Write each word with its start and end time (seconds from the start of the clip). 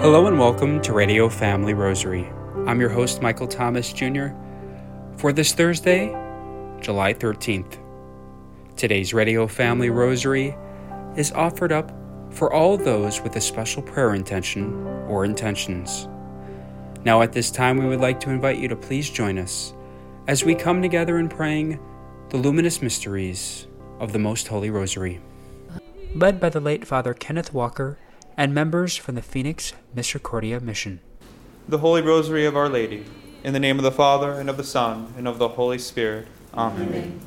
Hello 0.00 0.26
and 0.26 0.38
welcome 0.38 0.80
to 0.80 0.94
Radio 0.94 1.28
Family 1.28 1.74
Rosary. 1.74 2.26
I'm 2.66 2.80
your 2.80 2.88
host, 2.88 3.20
Michael 3.20 3.46
Thomas 3.46 3.92
Jr., 3.92 4.28
for 5.18 5.30
this 5.30 5.52
Thursday, 5.52 6.06
July 6.80 7.12
13th. 7.12 7.78
Today's 8.76 9.12
Radio 9.12 9.46
Family 9.46 9.90
Rosary 9.90 10.56
is 11.18 11.32
offered 11.32 11.70
up 11.70 11.92
for 12.30 12.50
all 12.50 12.78
those 12.78 13.20
with 13.20 13.36
a 13.36 13.42
special 13.42 13.82
prayer 13.82 14.14
intention 14.14 14.86
or 15.06 15.26
intentions. 15.26 16.08
Now, 17.04 17.20
at 17.20 17.34
this 17.34 17.50
time, 17.50 17.76
we 17.76 17.84
would 17.84 18.00
like 18.00 18.20
to 18.20 18.30
invite 18.30 18.58
you 18.58 18.68
to 18.68 18.76
please 18.76 19.10
join 19.10 19.36
us 19.36 19.74
as 20.28 20.46
we 20.46 20.54
come 20.54 20.80
together 20.80 21.18
in 21.18 21.28
praying 21.28 21.78
the 22.30 22.38
luminous 22.38 22.80
mysteries 22.80 23.66
of 23.98 24.14
the 24.14 24.18
Most 24.18 24.48
Holy 24.48 24.70
Rosary. 24.70 25.20
Led 26.14 26.40
by 26.40 26.48
the 26.48 26.58
late 26.58 26.86
Father 26.86 27.12
Kenneth 27.12 27.52
Walker 27.52 27.98
and 28.40 28.54
members 28.54 28.96
from 28.96 29.16
the 29.16 29.20
Phoenix 29.20 29.74
Misericordia 29.94 30.60
Mission. 30.60 30.98
The 31.68 31.76
Holy 31.76 32.00
Rosary 32.00 32.46
of 32.46 32.56
Our 32.56 32.70
Lady, 32.70 33.04
in 33.44 33.52
the 33.52 33.60
name 33.60 33.76
of 33.76 33.82
the 33.82 33.92
Father, 33.92 34.32
and 34.32 34.48
of 34.48 34.56
the 34.56 34.64
Son, 34.64 35.12
and 35.18 35.28
of 35.28 35.36
the 35.36 35.48
Holy 35.48 35.76
Spirit. 35.76 36.26
Amen. 36.54 36.88
Amen. 36.88 37.20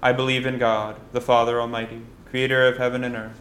I 0.00 0.12
believe 0.12 0.46
in 0.46 0.60
God, 0.60 1.00
the 1.10 1.20
Father 1.20 1.60
Almighty, 1.60 2.02
creator 2.30 2.64
of 2.68 2.78
heaven 2.78 3.02
and 3.02 3.16
earth, 3.16 3.40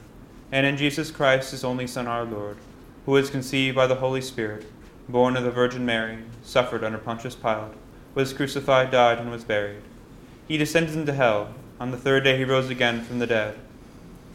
and 0.52 0.66
in 0.66 0.78
Jesus 0.78 1.12
Christ, 1.12 1.52
his 1.52 1.64
only 1.64 1.86
Son, 1.86 2.08
our 2.08 2.26
Lord, 2.26 2.58
who 3.06 3.12
was 3.12 3.30
conceived 3.30 3.76
by 3.76 3.86
the 3.86 4.02
Holy 4.02 4.22
Spirit, 4.22 4.66
born 5.08 5.38
of 5.38 5.44
the 5.44 5.52
Virgin 5.52 5.86
Mary, 5.86 6.18
suffered 6.42 6.84
under 6.84 6.98
Pontius 6.98 7.36
Pilate, 7.36 7.78
was 8.16 8.34
crucified, 8.34 8.90
died, 8.90 9.20
and 9.20 9.30
was 9.30 9.44
buried. 9.44 9.84
He 10.48 10.58
descended 10.58 10.96
into 10.96 11.14
hell. 11.14 11.54
On 11.80 11.92
the 11.92 11.98
third 11.98 12.24
day 12.24 12.40
he 12.40 12.46
rose 12.46 12.72
again 12.72 13.04
from 13.04 13.20
the 13.20 13.28
dead. 13.28 13.60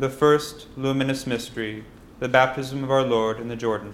The 0.00 0.08
first 0.08 0.66
luminous 0.78 1.26
mystery 1.26 1.84
the 2.20 2.28
baptism 2.28 2.82
of 2.82 2.90
our 2.90 3.02
Lord 3.02 3.38
in 3.38 3.48
the 3.48 3.54
Jordan. 3.54 3.92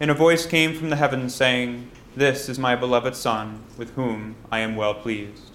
And 0.00 0.10
a 0.10 0.14
voice 0.14 0.46
came 0.46 0.74
from 0.74 0.90
the 0.90 0.96
heavens 0.96 1.32
saying, 1.32 1.92
This 2.16 2.48
is 2.48 2.58
my 2.58 2.74
beloved 2.74 3.14
Son, 3.14 3.62
with 3.78 3.94
whom 3.94 4.34
I 4.50 4.58
am 4.58 4.74
well 4.74 4.94
pleased. 4.94 5.52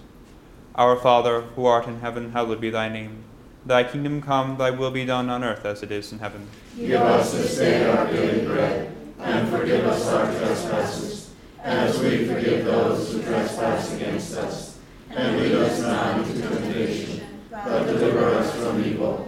Our 0.75 0.95
Father, 0.95 1.41
who 1.41 1.65
art 1.65 1.85
in 1.85 1.99
heaven, 1.99 2.31
hallowed 2.31 2.61
be 2.61 2.69
thy 2.69 2.87
name. 2.87 3.25
Thy 3.65 3.83
kingdom 3.83 4.21
come, 4.21 4.55
thy 4.55 4.69
will 4.71 4.89
be 4.89 5.03
done 5.03 5.29
on 5.29 5.43
earth 5.43 5.65
as 5.65 5.83
it 5.83 5.91
is 5.91 6.13
in 6.13 6.19
heaven. 6.19 6.47
Give 6.77 7.01
us 7.01 7.33
this 7.33 7.57
day 7.57 7.89
our 7.89 8.07
daily 8.07 8.45
bread, 8.45 8.95
and 9.19 9.49
forgive 9.49 9.85
us 9.85 10.07
our 10.07 10.31
trespasses, 10.31 11.33
as 11.61 11.99
we 11.99 12.25
forgive 12.25 12.63
those 12.63 13.11
who 13.11 13.21
trespass 13.21 13.93
against 13.95 14.33
us. 14.37 14.79
And 15.09 15.37
lead 15.41 15.51
us 15.55 15.81
not 15.81 16.19
into 16.19 16.41
temptation, 16.41 17.27
but 17.51 17.83
deliver 17.83 18.29
us 18.29 18.55
from 18.55 18.81
evil. 18.85 19.27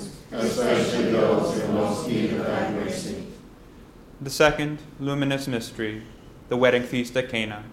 especially 0.41 1.11
those 1.11 1.59
in 1.59 1.73
most 1.73 2.07
need 2.07 2.33
of 2.33 2.45
thy 2.45 2.71
mercy. 2.71 3.27
The 4.19 4.29
second 4.29 4.79
luminous 4.99 5.47
mystery, 5.47 6.03
the 6.49 6.57
wedding 6.57 6.83
feast 6.83 7.15
at 7.17 7.29
Cana. 7.29 7.63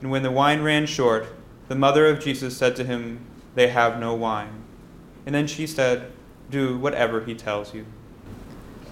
And 0.00 0.10
when 0.10 0.22
the 0.22 0.30
wine 0.30 0.62
ran 0.62 0.86
short, 0.86 1.26
the 1.68 1.74
mother 1.74 2.06
of 2.06 2.20
Jesus 2.20 2.56
said 2.56 2.76
to 2.76 2.84
him, 2.84 3.24
They 3.54 3.68
have 3.68 3.98
no 3.98 4.14
wine. 4.14 4.64
And 5.26 5.34
then 5.34 5.46
she 5.46 5.66
said, 5.66 6.12
Do 6.50 6.78
whatever 6.78 7.24
he 7.24 7.34
tells 7.34 7.74
you. 7.74 7.86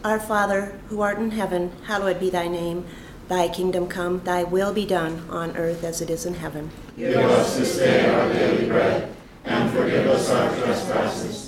Our 0.05 0.21
Father, 0.21 0.79
who 0.89 1.01
art 1.01 1.19
in 1.19 1.33
heaven, 1.33 1.73
hallowed 1.85 2.21
be 2.21 2.31
thy 2.31 2.47
name. 2.47 2.85
Thy 3.29 3.49
kingdom 3.49 3.89
come, 3.89 4.23
thy 4.25 4.45
will 4.45 4.73
be 4.73 4.87
done, 4.87 5.29
on 5.29 5.57
earth 5.57 5.85
as 5.85 6.01
it 6.01 6.09
is 6.09 6.25
in 6.25 6.35
heaven. 6.35 6.71
Give 6.97 7.17
us 7.17 7.57
this 7.59 7.77
day 7.77 8.09
our 8.09 8.33
daily 8.33 8.67
bread, 8.67 9.15
and 9.45 9.71
forgive 9.71 10.07
us 10.07 10.31
our 10.31 10.55
trespasses, 10.57 11.48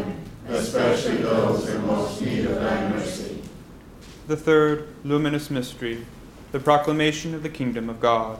especially 0.61 1.17
those 1.17 1.67
in 1.67 1.85
most 1.87 2.21
need 2.21 2.45
of 2.45 2.55
thy 2.55 2.89
mercy. 2.89 3.41
The 4.27 4.37
third 4.37 4.87
luminous 5.03 5.49
mystery, 5.49 6.05
the 6.51 6.59
proclamation 6.59 7.33
of 7.33 7.43
the 7.43 7.49
kingdom 7.49 7.89
of 7.89 7.99
God. 7.99 8.39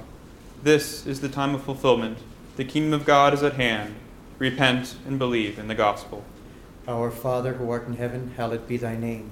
This 0.62 1.06
is 1.08 1.22
the 1.22 1.30
time 1.30 1.56
of 1.56 1.64
fulfillment. 1.64 2.20
The 2.56 2.66
kingdom 2.66 2.94
of 2.94 3.06
God 3.06 3.34
is 3.34 3.42
at 3.42 3.54
hand. 3.54 3.96
Repent 4.38 4.96
and 5.08 5.18
believe 5.18 5.58
in 5.58 5.68
the 5.68 5.76
gospel. 5.76 6.24
Our 6.88 7.10
Father 7.10 7.54
who 7.54 7.70
art 7.70 7.88
in 7.88 7.98
heaven, 7.98 8.34
hallowed 8.38 8.68
be 8.68 8.78
thy 8.78 8.96
name. 8.96 9.32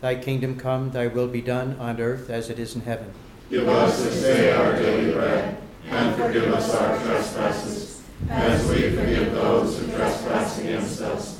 Thy 0.00 0.14
kingdom 0.14 0.58
come, 0.58 0.92
thy 0.92 1.06
will 1.06 1.28
be 1.28 1.42
done 1.42 1.76
on 1.78 2.00
earth 2.00 2.30
as 2.30 2.48
it 2.48 2.58
is 2.58 2.74
in 2.74 2.82
heaven. 2.82 3.12
Give 3.50 3.68
us 3.68 4.02
this 4.02 4.22
day 4.22 4.52
our 4.52 4.72
daily 4.74 5.12
bread, 5.12 5.58
and 5.88 6.16
forgive 6.16 6.52
us 6.52 6.74
our 6.74 6.98
trespasses, 7.02 8.02
as 8.28 8.66
we 8.68 8.90
forgive 8.90 9.32
those 9.32 9.78
who 9.78 9.92
trespass 9.92 10.58
against 10.60 11.00
us. 11.02 11.39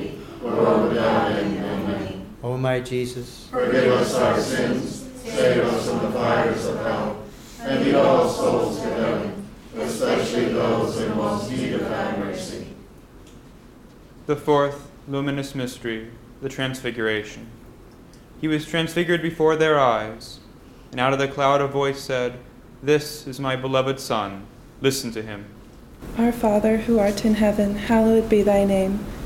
world 0.51 0.89
without 0.89 1.31
end. 1.31 1.57
Amen. 1.57 2.35
O 2.43 2.57
my 2.57 2.79
Jesus, 2.79 3.47
Forgive 3.51 3.91
us 3.93 4.15
our 4.15 4.39
sins, 4.39 5.07
save 5.23 5.63
us 5.63 5.89
from 5.89 5.99
the 5.99 6.11
fires 6.11 6.65
of 6.65 6.77
hell, 6.79 7.23
and 7.61 7.83
lead 7.83 7.95
all 7.95 8.27
souls 8.27 8.81
to 8.81 8.89
heaven, 8.89 9.47
especially 9.77 10.45
those 10.45 10.99
in 10.99 11.15
most 11.15 11.51
need 11.51 11.73
of 11.73 11.81
thy 11.81 12.17
mercy. 12.17 12.67
The 14.25 14.35
fourth 14.35 14.89
luminous 15.07 15.53
mystery, 15.53 16.09
the 16.41 16.49
Transfiguration. 16.49 17.47
He 18.39 18.47
was 18.47 18.65
transfigured 18.65 19.21
before 19.21 19.55
their 19.55 19.79
eyes, 19.79 20.39
and 20.91 20.99
out 20.99 21.13
of 21.13 21.19
the 21.19 21.27
cloud 21.27 21.61
a 21.61 21.67
voice 21.67 22.01
said, 22.01 22.39
This 22.81 23.27
is 23.27 23.39
my 23.39 23.55
beloved 23.55 23.99
Son, 23.99 24.47
listen 24.81 25.11
to 25.11 25.21
him. 25.21 25.45
Our 26.17 26.31
Father, 26.31 26.77
who 26.77 26.97
art 26.97 27.23
in 27.23 27.35
heaven, 27.35 27.75
hallowed 27.75 28.29
be 28.29 28.41
thy 28.41 28.65
name. 28.65 29.05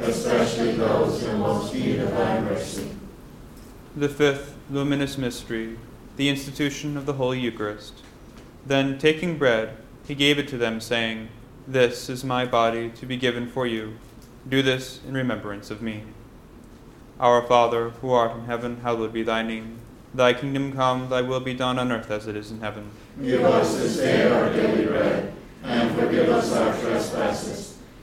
especially 0.00 0.72
those 0.72 1.22
in 1.22 1.38
most 1.38 1.74
need 1.74 2.00
of 2.00 2.10
thy 2.10 2.40
mercy. 2.40 2.90
The 3.96 4.08
fifth 4.08 4.56
luminous 4.70 5.16
mystery, 5.16 5.78
the 6.16 6.28
institution 6.28 6.96
of 6.96 7.06
the 7.06 7.14
Holy 7.14 7.40
Eucharist. 7.40 8.02
Then, 8.64 8.98
taking 8.98 9.38
bread, 9.38 9.76
he 10.06 10.14
gave 10.14 10.38
it 10.38 10.48
to 10.48 10.58
them, 10.58 10.80
saying, 10.80 11.28
This 11.66 12.08
is 12.08 12.24
my 12.24 12.44
body 12.44 12.90
to 12.90 13.06
be 13.06 13.16
given 13.16 13.48
for 13.48 13.66
you. 13.66 13.96
Do 14.48 14.62
this 14.62 15.00
in 15.06 15.14
remembrance 15.14 15.70
of 15.70 15.82
me. 15.82 16.02
Our 17.18 17.42
Father, 17.42 17.90
who 17.90 18.10
art 18.10 18.36
in 18.36 18.44
heaven, 18.44 18.80
hallowed 18.82 19.12
be 19.12 19.22
thy 19.22 19.42
name. 19.42 19.78
Thy 20.14 20.32
kingdom 20.32 20.72
come, 20.72 21.08
thy 21.08 21.22
will 21.22 21.40
be 21.40 21.54
done 21.54 21.78
on 21.78 21.92
earth 21.92 22.10
as 22.10 22.26
it 22.26 22.36
is 22.36 22.50
in 22.50 22.60
heaven. 22.60 22.90
Give 23.22 23.42
us 23.44 23.76
this 23.76 23.96
day 23.96 24.30
our 24.30 24.52
daily 24.52 24.86
bread, 24.86 25.32
and 25.62 25.94
forgive 25.94 26.28
us 26.28 26.52
our 26.52 26.78
trespasses, 26.78 27.75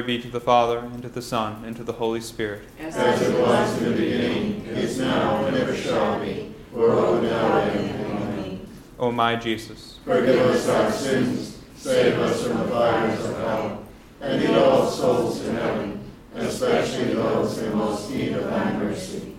Glory 0.00 0.16
be 0.16 0.22
to 0.22 0.30
the 0.30 0.40
Father, 0.40 0.78
and 0.78 1.02
to 1.02 1.10
the 1.10 1.20
Son, 1.20 1.62
and 1.62 1.76
to 1.76 1.84
the 1.84 1.92
Holy 1.92 2.22
Spirit. 2.22 2.62
As 2.78 3.20
it 3.20 3.38
was 3.38 3.82
in 3.82 3.84
the 3.84 3.98
beginning, 3.98 4.64
is 4.64 4.98
now, 4.98 5.44
and 5.44 5.54
ever 5.54 5.76
shall 5.76 6.18
be, 6.18 6.54
world 6.72 7.20
without 7.20 7.68
end. 7.68 8.06
Amen. 8.06 8.66
O 8.98 9.12
my 9.12 9.36
Jesus, 9.36 9.98
Forgive 10.02 10.40
us 10.40 10.66
our 10.70 10.90
sins, 10.90 11.58
save 11.76 12.18
us 12.18 12.46
from 12.46 12.60
the 12.60 12.64
fires 12.68 13.26
of 13.26 13.36
hell, 13.40 13.84
and 14.22 14.40
lead 14.42 14.56
all 14.56 14.88
souls 14.88 15.42
to 15.42 15.52
heaven, 15.52 16.02
especially 16.34 17.12
those 17.12 17.58
in 17.58 17.76
most 17.76 18.10
need 18.10 18.32
of 18.32 18.44
thy 18.44 18.72
mercy. 18.78 19.36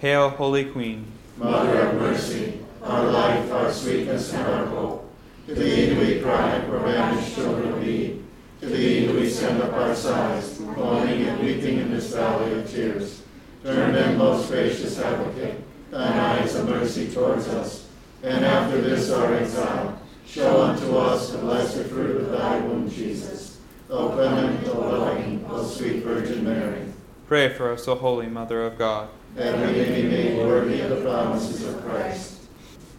Hail, 0.00 0.30
Holy 0.30 0.64
Queen, 0.64 1.06
Mother 1.36 1.78
of 1.78 1.94
mercy, 2.00 2.58
our 2.82 3.04
life, 3.04 3.52
our 3.52 3.72
sweetness, 3.72 4.32
and 4.32 4.48
our 4.48 4.66
hope. 4.66 5.14
To 5.46 5.54
thee 5.54 5.94
do 5.94 6.00
we 6.00 6.20
cry, 6.20 6.58
poor 6.66 6.80
banished 6.80 7.36
children 7.36 7.72
of 7.72 7.86
Eve. 7.86 8.21
To 8.62 8.68
thee 8.68 9.08
do 9.08 9.18
we 9.18 9.28
send 9.28 9.60
up 9.60 9.72
our 9.72 9.92
sighs, 9.92 10.60
mourning 10.60 11.22
and 11.22 11.44
weeping 11.44 11.78
in 11.78 11.90
this 11.90 12.14
valley 12.14 12.60
of 12.60 12.70
tears. 12.70 13.22
Turn 13.64 13.92
then, 13.92 14.16
most 14.16 14.48
gracious 14.50 15.00
advocate, 15.00 15.60
thine 15.90 16.12
eyes 16.12 16.54
of 16.54 16.68
mercy 16.68 17.10
towards 17.10 17.48
us, 17.48 17.88
and 18.22 18.44
after 18.44 18.80
this 18.80 19.10
our 19.10 19.34
exile, 19.34 20.00
show 20.24 20.62
unto 20.62 20.96
us 20.96 21.32
the 21.32 21.38
blessed 21.38 21.86
fruit 21.86 22.20
of 22.20 22.30
thy 22.30 22.60
womb, 22.60 22.88
Jesus. 22.88 23.58
O 23.90 24.10
clement, 24.10 24.68
O 24.68 24.78
loving, 24.78 25.44
O 25.50 25.66
sweet 25.66 26.04
Virgin 26.04 26.44
Mary, 26.44 26.84
pray 27.26 27.52
for 27.52 27.72
us, 27.72 27.88
O 27.88 27.96
Holy 27.96 28.28
Mother 28.28 28.64
of 28.64 28.78
God. 28.78 29.08
that 29.34 29.58
we 29.58 29.72
may 29.72 30.02
be 30.02 30.08
made 30.08 30.38
worthy 30.38 30.82
of 30.82 30.90
the 30.90 31.00
promises 31.00 31.66
of 31.66 31.84
Christ. 31.84 32.38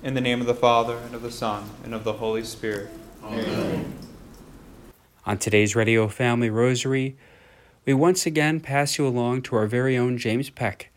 In 0.04 0.14
the 0.14 0.20
name 0.20 0.42
of 0.42 0.48
the 0.48 0.54
Father, 0.54 0.98
and 0.98 1.16
of 1.16 1.22
the 1.22 1.32
Son, 1.32 1.70
and 1.86 1.94
of 1.94 2.04
the 2.04 2.14
Holy 2.14 2.44
Spirit. 2.44 2.90
Amen. 3.24 3.73
On 5.26 5.38
today's 5.38 5.74
Radio 5.74 6.10
Family 6.10 6.50
Rosary, 6.50 7.16
we 7.86 7.94
once 7.94 8.26
again 8.26 8.60
pass 8.60 8.98
you 8.98 9.08
along 9.08 9.44
to 9.44 9.56
our 9.56 9.68
very 9.68 9.98
own 9.98 10.18
James 10.18 10.50
Peck, 10.50 10.92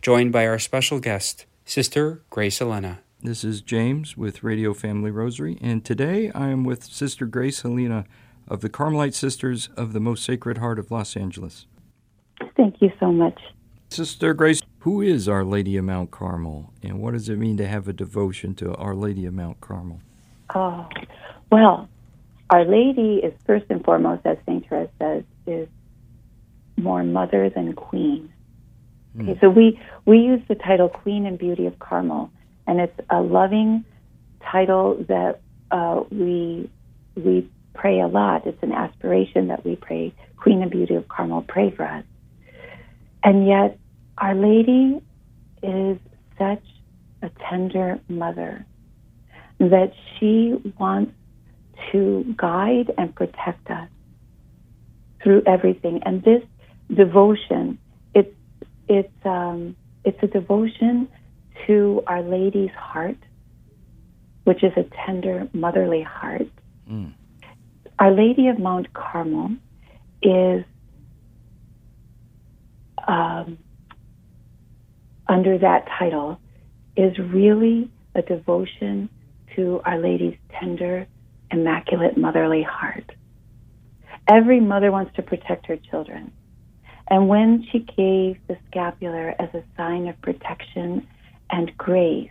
joined 0.00 0.30
by 0.30 0.46
our 0.46 0.60
special 0.60 1.00
guest, 1.00 1.46
Sister 1.64 2.22
Grace 2.30 2.60
Helena. 2.60 3.00
This 3.20 3.42
is 3.42 3.62
James 3.62 4.16
with 4.16 4.44
Radio 4.44 4.72
Family 4.72 5.10
Rosary, 5.10 5.58
and 5.60 5.84
today 5.84 6.30
I 6.30 6.50
am 6.50 6.62
with 6.62 6.84
Sister 6.84 7.26
Grace 7.26 7.62
Helena 7.62 8.04
of 8.46 8.60
the 8.60 8.68
Carmelite 8.68 9.14
Sisters 9.14 9.68
of 9.76 9.92
the 9.92 10.00
Most 10.00 10.22
Sacred 10.22 10.58
Heart 10.58 10.78
of 10.78 10.92
Los 10.92 11.16
Angeles. 11.16 11.66
Thank 12.56 12.80
you 12.80 12.92
so 13.00 13.10
much. 13.10 13.40
Sister 13.90 14.32
Grace, 14.32 14.62
who 14.80 15.00
is 15.02 15.28
Our 15.28 15.42
Lady 15.42 15.76
of 15.76 15.86
Mount 15.86 16.12
Carmel, 16.12 16.72
and 16.84 17.00
what 17.00 17.14
does 17.14 17.28
it 17.28 17.36
mean 17.36 17.56
to 17.56 17.66
have 17.66 17.88
a 17.88 17.92
devotion 17.92 18.54
to 18.54 18.76
Our 18.76 18.94
Lady 18.94 19.26
of 19.26 19.34
Mount 19.34 19.60
Carmel? 19.60 20.02
Oh, 20.54 20.88
well, 21.50 21.88
Our 22.50 22.64
Lady 22.64 23.20
is 23.22 23.32
first 23.46 23.66
and 23.70 23.84
foremost, 23.84 24.24
as 24.24 24.38
St. 24.46 24.68
Therese 24.68 24.88
says, 24.98 25.24
is 25.46 25.68
more 26.76 27.02
mother 27.02 27.50
than 27.50 27.72
queen. 27.72 28.32
Okay, 29.20 29.38
so 29.40 29.48
we, 29.48 29.80
we 30.04 30.18
use 30.18 30.42
the 30.46 30.54
title 30.54 30.88
Queen 30.88 31.24
and 31.24 31.38
Beauty 31.38 31.66
of 31.66 31.78
Carmel, 31.78 32.30
and 32.66 32.80
it's 32.80 32.98
a 33.08 33.20
loving 33.22 33.84
title 34.52 35.04
that 35.08 35.40
uh, 35.70 36.02
we, 36.10 36.70
we 37.16 37.48
pray 37.74 38.00
a 38.00 38.06
lot. 38.06 38.46
It's 38.46 38.62
an 38.62 38.72
aspiration 38.72 39.48
that 39.48 39.64
we 39.64 39.76
pray, 39.76 40.14
Queen 40.36 40.60
and 40.60 40.70
Beauty 40.70 40.94
of 40.96 41.08
Carmel, 41.08 41.44
pray 41.48 41.70
for 41.70 41.84
us. 41.84 42.04
And 43.24 43.46
yet, 43.46 43.78
Our 44.18 44.34
Lady 44.34 45.00
is 45.62 45.98
such 46.38 46.62
a 47.22 47.30
tender 47.48 47.98
mother 48.08 48.66
that 49.58 49.92
she 50.18 50.54
wants 50.78 51.12
to 51.92 52.34
guide 52.36 52.92
and 52.98 53.14
protect 53.14 53.70
us 53.70 53.88
through 55.22 55.42
everything. 55.46 56.00
And 56.04 56.22
this 56.22 56.42
devotion, 56.94 57.78
it's 58.14 58.34
it's 58.88 59.12
um, 59.24 59.76
it's 60.04 60.18
a 60.22 60.26
devotion 60.26 61.08
to 61.66 62.02
Our 62.06 62.22
Lady's 62.22 62.70
heart, 62.70 63.18
which 64.44 64.62
is 64.62 64.72
a 64.76 64.84
tender 65.04 65.48
motherly 65.52 66.02
heart. 66.02 66.48
Mm. 66.90 67.12
Our 67.98 68.12
Lady 68.12 68.48
of 68.48 68.58
Mount 68.58 68.92
Carmel 68.92 69.56
is 70.22 70.64
um, 73.08 73.58
under 75.28 75.58
that 75.58 75.86
title 75.98 76.40
is 76.96 77.18
really 77.18 77.90
a 78.14 78.22
devotion 78.22 79.08
to 79.54 79.80
Our 79.84 79.98
Lady's 79.98 80.36
tender, 80.58 81.06
immaculate 81.50 82.16
motherly 82.16 82.62
heart. 82.62 83.10
Every 84.28 84.60
mother 84.60 84.90
wants 84.90 85.14
to 85.16 85.22
protect 85.22 85.66
her 85.66 85.76
children. 85.76 86.32
And 87.08 87.28
when 87.28 87.66
she 87.70 87.80
gave 87.80 88.38
the 88.48 88.56
scapular 88.66 89.34
as 89.38 89.48
a 89.54 89.62
sign 89.76 90.08
of 90.08 90.20
protection 90.20 91.06
and 91.50 91.76
grace, 91.76 92.30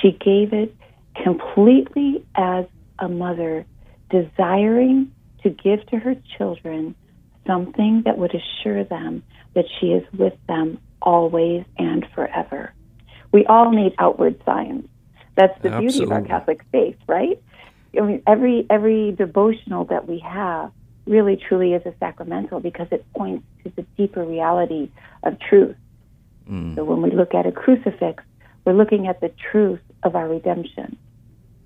she 0.00 0.12
gave 0.12 0.52
it 0.52 0.74
completely 1.22 2.24
as 2.36 2.66
a 2.98 3.08
mother 3.08 3.66
desiring 4.10 5.10
to 5.42 5.50
give 5.50 5.84
to 5.88 5.98
her 5.98 6.14
children 6.38 6.94
something 7.46 8.02
that 8.04 8.18
would 8.18 8.34
assure 8.34 8.84
them 8.84 9.22
that 9.54 9.64
she 9.80 9.86
is 9.86 10.04
with 10.12 10.34
them 10.48 10.78
always 11.02 11.64
and 11.78 12.06
forever. 12.14 12.72
We 13.32 13.46
all 13.46 13.70
need 13.70 13.94
outward 13.98 14.40
signs. 14.44 14.88
That's 15.36 15.60
the 15.62 15.70
beauty 15.78 16.02
of 16.02 16.12
our 16.12 16.22
Catholic 16.22 16.62
faith, 16.72 16.96
right? 17.06 17.42
I 17.98 18.02
mean, 18.02 18.22
every 18.26 18.66
every 18.70 19.12
devotional 19.12 19.84
that 19.86 20.08
we 20.08 20.18
have 20.20 20.72
really 21.06 21.36
truly 21.36 21.72
is 21.72 21.84
a 21.86 21.94
sacramental 22.00 22.60
because 22.60 22.88
it 22.90 23.04
points 23.16 23.44
to 23.64 23.72
the 23.76 23.82
deeper 23.96 24.24
reality 24.24 24.90
of 25.22 25.38
truth. 25.38 25.76
Mm. 26.50 26.74
So 26.74 26.84
when 26.84 27.02
we 27.02 27.10
look 27.10 27.34
at 27.34 27.46
a 27.46 27.52
crucifix, 27.52 28.22
we're 28.64 28.72
looking 28.72 29.06
at 29.06 29.20
the 29.20 29.32
truth 29.50 29.80
of 30.02 30.16
our 30.16 30.28
redemption. 30.28 30.96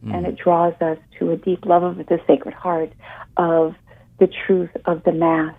And 0.02 0.24
it 0.24 0.36
draws 0.36 0.72
us 0.80 0.96
to 1.18 1.30
a 1.30 1.36
deep 1.36 1.66
love 1.66 1.82
of 1.82 1.98
the 1.98 2.18
Sacred 2.26 2.54
Heart, 2.54 2.90
of 3.36 3.74
the 4.18 4.28
truth 4.46 4.70
of 4.86 5.02
the 5.04 5.12
Mass, 5.12 5.54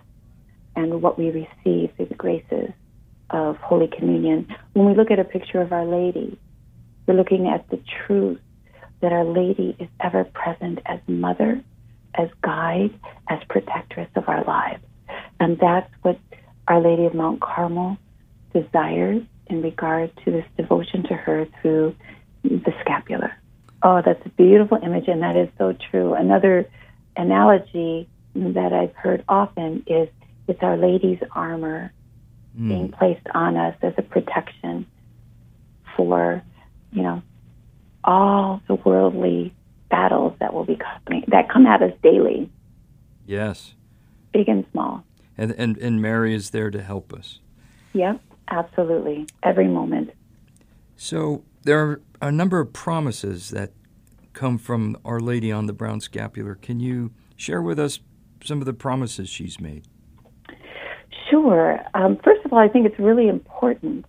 and 0.76 1.02
what 1.02 1.20
we 1.20 1.28
receive 1.28 1.92
through 1.96 2.08
the 2.08 2.16
graces 2.16 2.72
of 3.30 3.58
Holy 3.58 3.88
Communion. 3.88 4.48
When 4.74 4.88
we 4.88 4.96
look 4.96 5.12
at 5.12 5.20
a 5.20 5.24
picture 5.24 5.62
of 5.62 5.72
Our 5.72 5.86
Lady, 5.86 6.40
we're 7.06 7.14
looking 7.14 7.48
at 7.48 7.70
the 7.70 7.80
truth 8.06 8.40
that 9.02 9.12
Our 9.12 9.26
Lady 9.26 9.76
is 9.80 9.90
ever 10.00 10.24
present 10.24 10.80
as 10.86 11.00
mother, 11.08 11.64
as 12.16 12.30
guide, 12.42 12.94
as 13.30 13.40
protectress 13.50 14.10
of 14.16 14.28
our 14.28 14.44
lives. 14.44 14.84
And 15.40 15.58
that's 15.60 15.92
what 16.02 16.20
Our 16.68 16.82
Lady 16.82 17.06
of 17.06 17.14
Mount 17.14 17.42
Carmel 17.42 17.98
desires 18.54 19.24
in 19.48 19.62
regard 19.62 20.12
to 20.24 20.32
this 20.32 20.46
devotion 20.58 21.04
to 21.04 21.14
her 21.14 21.48
through 21.62 21.96
the 22.44 22.74
scapular. 22.82 23.34
Oh, 23.84 24.02
that's 24.06 24.24
a 24.26 24.30
beautiful 24.30 24.78
image, 24.82 25.08
and 25.08 25.22
that 25.24 25.36
is 25.36 25.50
so 25.58 25.76
true. 25.90 26.14
Another 26.14 26.70
analogy 27.18 28.08
that 28.36 28.72
I've 28.74 28.96
heard 28.96 29.24
often 29.28 29.84
is 29.88 30.08
it's 30.48 30.62
Our 30.62 30.78
Lady's 30.78 31.20
armor 31.36 31.92
hmm. 32.56 32.70
being 32.70 32.92
placed 32.92 33.26
on 33.34 33.58
us 33.58 33.76
as 33.82 33.94
a 33.98 34.02
protection 34.02 34.86
for, 35.96 36.44
you 36.92 37.04
know, 37.04 37.22
all 38.04 38.61
worldly 38.86 39.54
battles 39.90 40.34
that 40.40 40.54
will 40.54 40.66
be 40.66 40.78
coming, 41.06 41.24
that 41.28 41.50
come 41.50 41.66
at 41.66 41.82
us 41.82 41.94
daily, 42.02 42.50
Yes. 43.26 43.76
big 44.34 44.48
and 44.50 44.66
small. 44.72 45.04
And, 45.38 45.52
and, 45.52 45.78
and 45.78 46.02
Mary 46.02 46.34
is 46.34 46.50
there 46.52 46.70
to 46.72 46.82
help 46.82 47.14
us. 47.14 47.40
Yep, 47.94 48.22
absolutely. 48.50 49.28
Every 49.44 49.68
moment. 49.68 50.12
So 50.96 51.44
there 51.64 51.80
are 51.80 52.02
a 52.22 52.32
number 52.32 52.60
of 52.60 52.74
promises 52.74 53.50
that 53.50 53.72
come 54.34 54.58
from 54.58 54.98
Our 55.04 55.20
Lady 55.20 55.52
on 55.52 55.66
the 55.66 55.74
brown 55.74 56.00
scapular. 56.00 56.56
Can 56.56 56.80
you 56.80 57.12
share 57.36 57.62
with 57.62 57.80
us 57.80 58.00
some 58.44 58.60
of 58.60 58.66
the 58.66 58.74
promises 58.74 59.30
she's 59.30 59.60
made? 59.60 59.86
Sure. 61.30 61.80
Um, 61.94 62.18
first 62.24 62.46
of 62.46 62.54
all, 62.54 62.60
I 62.60 62.68
think 62.68 62.86
it's 62.86 63.00
really 63.00 63.28
important 63.28 64.06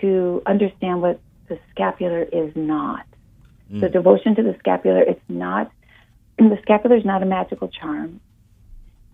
to 0.00 0.42
understand 0.46 1.00
what 1.02 1.20
the 1.48 1.58
scapular 1.70 2.22
is 2.32 2.52
not. 2.54 3.06
The 3.70 3.88
devotion 3.88 4.34
to 4.36 4.42
the 4.42 4.54
scapular, 4.58 5.00
it's 5.00 5.20
not, 5.28 5.72
the 6.38 6.58
scapular 6.62 6.96
is 6.96 7.04
not 7.04 7.22
a 7.22 7.26
magical 7.26 7.68
charm. 7.68 8.20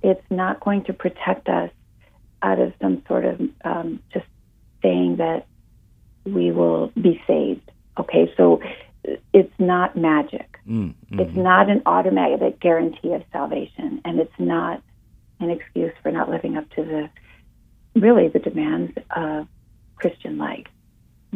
It's 0.03 0.25
not 0.31 0.61
going 0.61 0.85
to 0.85 0.93
protect 0.93 1.49
us 1.49 1.71
out 2.43 2.59
of 2.59 2.73
some 2.81 3.03
sort 3.07 3.25
of 3.25 3.41
um, 3.65 4.03
just 4.13 4.27
saying 4.83 5.17
that 5.17 5.47
we 6.25 6.51
will 6.51 6.89
be 7.01 7.23
saved. 7.27 7.71
Okay, 7.99 8.33
so 8.37 8.61
it's 9.33 9.53
not 9.59 9.97
magic. 9.97 10.59
Mm, 10.69 10.95
It's 11.11 11.37
not 11.37 11.71
an 11.71 11.83
automatic 11.87 12.61
guarantee 12.61 13.13
of 13.13 13.23
salvation, 13.33 14.01
and 14.05 14.19
it's 14.21 14.39
not 14.39 14.83
an 15.41 15.51
excuse 15.51 15.93
for 16.03 16.13
not 16.13 16.29
living 16.29 16.57
up 16.57 16.69
to 16.71 16.85
the 16.85 17.11
really 18.01 18.29
the 18.29 18.39
demands 18.39 18.93
of 19.15 19.47
Christian 19.97 20.39
life. 20.39 20.67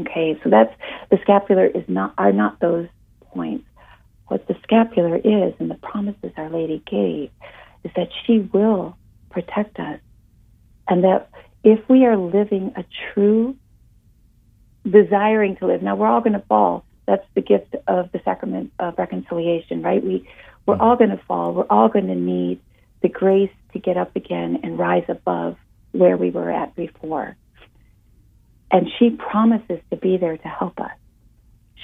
Okay, 0.01 0.39
so 0.43 0.51
that's 0.51 0.75
the 1.11 1.19
scapular 1.23 1.67
is 1.67 1.85
not 1.89 2.15
are 2.19 2.33
not 2.33 2.61
those 2.61 2.89
points. 3.37 3.65
What 4.29 4.49
the 4.49 4.57
scapular 4.65 5.17
is, 5.17 5.55
and 5.61 5.71
the 5.71 5.77
promises 5.77 6.33
Our 6.37 6.51
Lady 6.51 6.83
gave, 6.85 7.31
is 7.85 7.93
that 7.95 8.09
she 8.25 8.41
will 8.41 8.97
protect 9.31 9.79
us, 9.79 10.01
and 10.89 11.05
that 11.05 11.31
if 11.63 11.81
we 11.89 12.07
are 12.07 12.17
living 12.17 12.73
a 12.77 12.85
true 13.13 13.57
desiring 14.91 15.57
to 15.57 15.67
live. 15.67 15.83
Now 15.83 15.97
we're 15.97 16.07
all 16.07 16.21
going 16.21 16.35
to 16.35 16.45
fall. 16.47 16.85
That's 17.07 17.27
the 17.35 17.41
gift 17.41 17.75
of 17.87 18.11
the 18.13 18.21
sacrament 18.25 18.73
of 18.79 18.99
reconciliation, 18.99 19.83
right? 19.83 20.03
We 20.03 20.29
we're 20.67 20.79
all 20.79 20.97
going 20.97 21.11
to 21.11 21.21
fall. 21.29 21.55
We're 21.55 21.67
all 21.71 21.89
going 21.89 22.09
to 22.09 22.15
need 22.15 22.61
the 23.01 23.09
grace 23.09 23.53
to 23.73 23.79
get 23.79 23.97
up 23.97 24.17
again 24.17 24.61
and 24.65 24.77
rise 24.77 25.05
above 25.09 25.57
where 25.93 26.17
we 26.17 26.31
were 26.31 26.51
at 26.51 26.75
before. 26.75 27.37
And 28.73 28.89
she 28.99 29.11
promises 29.11 29.79
to 29.91 29.97
be 29.97 30.17
there 30.17 30.37
to 30.37 30.49
help 30.49 30.81
us. 30.81 30.91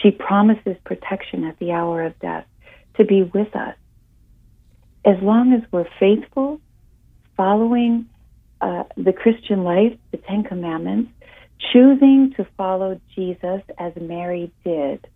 She 0.03 0.11
promises 0.11 0.77
protection 0.85 1.45
at 1.45 1.59
the 1.59 1.73
hour 1.73 2.05
of 2.05 2.19
death, 2.19 2.47
to 2.97 3.05
be 3.05 3.23
with 3.23 3.55
us. 3.55 3.77
As 5.05 5.17
long 5.23 5.53
as 5.53 5.63
we're 5.73 5.89
faithful, 5.99 6.61
following 7.37 8.07
uh, 8.61 8.85
the 8.97 9.13
Christian 9.13 9.65
life, 9.65 9.97
the 10.11 10.19
Ten 10.19 10.45
Commandments, 10.45 11.11
choosing 11.73 12.35
to 12.37 12.47
follow 12.57 13.01
Jesus 13.15 13.63
as 13.79 13.93
Mary 14.01 14.53
did, 14.65 15.07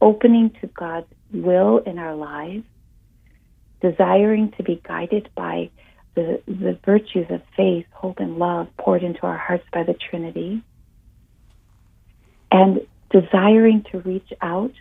opening 0.00 0.50
to 0.60 0.66
God's 0.66 1.06
will 1.32 1.78
in 1.78 1.98
our 1.98 2.14
lives, 2.14 2.64
desiring 3.80 4.52
to 4.56 4.62
be 4.62 4.80
guided 4.86 5.28
by 5.34 5.70
the, 6.14 6.42
the 6.46 6.78
virtues 6.84 7.26
of 7.30 7.40
faith, 7.56 7.86
hope, 7.92 8.18
and 8.18 8.36
love 8.36 8.68
poured 8.78 9.02
into 9.02 9.22
our 9.22 9.38
hearts 9.38 9.64
by 9.72 9.82
the 9.82 9.94
Trinity, 9.94 10.62
and 12.50 12.80
desiring 13.12 13.84
to 13.92 14.00
reach 14.00 14.32
out 14.40 14.72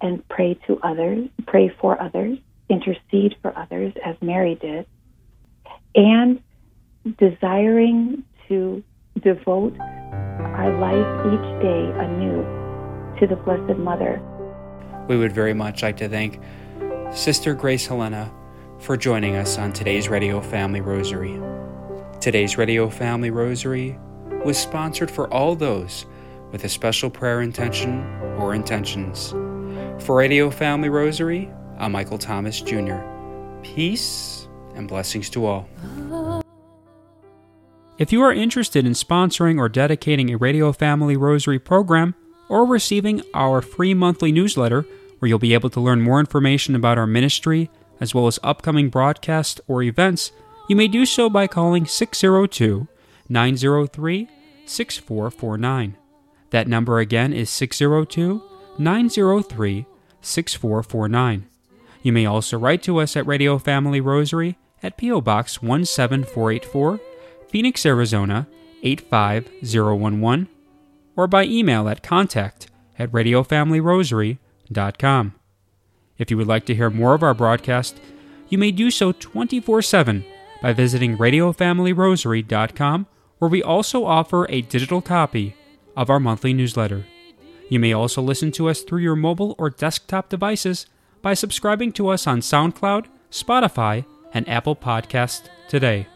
and 0.00 0.26
pray 0.28 0.54
to 0.66 0.78
others, 0.82 1.28
pray 1.46 1.68
for 1.80 2.00
others, 2.00 2.38
intercede 2.68 3.34
for 3.40 3.56
others 3.56 3.92
as 4.04 4.14
Mary 4.20 4.56
did, 4.56 4.86
and 5.94 6.40
desiring 7.18 8.22
to 8.48 8.82
devote 9.22 9.78
our 9.80 10.78
life 10.78 11.26
each 11.32 11.62
day 11.62 11.90
anew 11.98 12.42
to 13.18 13.26
the 13.26 13.36
Blessed 13.36 13.78
Mother. 13.78 14.20
We 15.08 15.16
would 15.16 15.32
very 15.32 15.54
much 15.54 15.82
like 15.82 15.96
to 15.98 16.08
thank 16.08 16.40
Sister 17.12 17.54
Grace 17.54 17.86
Helena 17.86 18.32
for 18.78 18.96
joining 18.96 19.36
us 19.36 19.58
on 19.58 19.72
today's 19.72 20.08
Radio 20.08 20.40
Family 20.40 20.80
Rosary. 20.80 21.40
Today's 22.20 22.58
Radio 22.58 22.88
Family 22.88 23.30
Rosary 23.30 23.98
was 24.44 24.58
sponsored 24.58 25.10
for 25.10 25.32
all 25.32 25.54
those 25.54 26.06
with 26.52 26.64
a 26.64 26.68
special 26.68 27.10
prayer 27.10 27.40
intention 27.40 28.04
or 28.38 28.54
intentions. 28.54 29.30
For 30.04 30.16
Radio 30.16 30.50
Family 30.50 30.90
Rosary, 30.90 31.50
I'm 31.78 31.92
Michael 31.92 32.18
Thomas 32.18 32.60
Jr. 32.60 32.98
Peace 33.62 34.46
and 34.74 34.86
blessings 34.86 35.30
to 35.30 35.46
all. 35.46 35.68
If 37.98 38.12
you 38.12 38.22
are 38.22 38.32
interested 38.32 38.86
in 38.86 38.92
sponsoring 38.92 39.58
or 39.58 39.68
dedicating 39.68 40.30
a 40.30 40.36
Radio 40.36 40.72
Family 40.72 41.16
Rosary 41.16 41.58
program 41.58 42.14
or 42.48 42.66
receiving 42.66 43.22
our 43.32 43.62
free 43.62 43.94
monthly 43.94 44.32
newsletter, 44.32 44.84
where 45.18 45.28
you'll 45.28 45.38
be 45.38 45.54
able 45.54 45.70
to 45.70 45.80
learn 45.80 46.02
more 46.02 46.20
information 46.20 46.74
about 46.74 46.98
our 46.98 47.06
ministry 47.06 47.70
as 48.00 48.14
well 48.14 48.26
as 48.26 48.40
upcoming 48.42 48.90
broadcasts 48.90 49.60
or 49.68 49.82
events, 49.82 50.32
you 50.68 50.74
may 50.74 50.88
do 50.88 51.06
so 51.06 51.30
by 51.30 51.46
calling 51.46 51.86
602 51.86 52.88
903 53.28 54.28
6449. 54.66 55.96
That 56.52 56.68
number 56.68 57.00
again 57.00 57.32
is 57.32 57.50
602 57.50 58.40
903 58.78 59.86
6449. 60.20 61.48
You 62.02 62.12
may 62.12 62.26
also 62.26 62.56
write 62.58 62.84
to 62.84 62.98
us 62.98 63.16
at 63.16 63.26
Radio 63.26 63.58
Family 63.58 64.00
Rosary 64.00 64.56
at 64.82 64.98
P.O. 64.98 65.20
Box 65.22 65.54
17484, 65.54 67.00
Phoenix, 67.48 67.86
Arizona 67.86 68.46
85011, 68.82 70.48
or 71.16 71.26
by 71.26 71.44
email 71.44 71.88
at 71.88 72.02
contact 72.02 72.66
at 72.98 73.10
radiofamilyrosary.com. 73.12 75.34
If 76.18 76.30
you 76.30 76.36
would 76.36 76.46
like 76.46 76.66
to 76.66 76.74
hear 76.74 76.90
more 76.90 77.14
of 77.14 77.22
our 77.22 77.32
broadcast, 77.34 77.98
you 78.50 78.58
may 78.58 78.72
do 78.72 78.90
so 78.90 79.12
24 79.12 79.80
7 79.80 80.22
by 80.60 80.74
visiting 80.74 81.16
radiofamilyrosary.com, 81.16 83.06
where 83.38 83.50
we 83.50 83.62
also 83.62 84.04
offer 84.04 84.46
a 84.50 84.60
digital 84.62 85.00
copy 85.00 85.54
of 85.96 86.10
our 86.10 86.20
monthly 86.20 86.52
newsletter. 86.52 87.04
You 87.68 87.78
may 87.78 87.92
also 87.92 88.20
listen 88.20 88.52
to 88.52 88.68
us 88.68 88.82
through 88.82 89.00
your 89.00 89.16
mobile 89.16 89.54
or 89.58 89.70
desktop 89.70 90.28
devices 90.28 90.86
by 91.22 91.34
subscribing 91.34 91.92
to 91.92 92.08
us 92.08 92.26
on 92.26 92.40
SoundCloud, 92.40 93.06
Spotify, 93.30 94.04
and 94.34 94.48
Apple 94.48 94.76
Podcasts 94.76 95.48
today. 95.68 96.06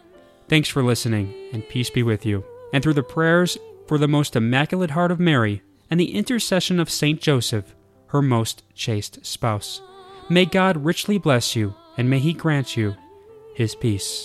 Thanks 0.49 0.69
for 0.69 0.83
listening, 0.83 1.35
and 1.53 1.69
peace 1.69 1.91
be 1.91 2.03
with 2.03 2.27
you. 2.27 2.45
And 2.73 2.83
through 2.83 2.95
the 2.95 3.03
prayers 3.03 3.59
for 3.87 3.99
the 3.99 4.09
most 4.09 4.37
immaculate 4.37 4.91
heart 4.91 5.11
of 5.11 5.21
Mary 5.21 5.63
and 5.91 5.99
the 5.99 6.15
intercession 6.15 6.79
of 6.81 6.91
Saint 6.91 7.21
Joseph, 7.21 7.75
her 8.09 8.23
most 8.23 8.63
chaste 8.75 9.25
spouse, 9.25 9.81
May 10.29 10.45
God 10.45 10.85
richly 10.85 11.19
bless 11.19 11.55
you, 11.55 11.75
and 11.97 12.11
may 12.11 12.19
He 12.19 12.33
grant 12.33 12.77
you 12.77 12.97
His 13.55 13.75
peace. 13.75 14.25